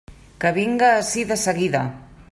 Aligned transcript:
Que 0.43 0.51
vinga 0.55 0.89
ací 1.03 1.27
de 1.33 1.39
seguida! 1.45 1.87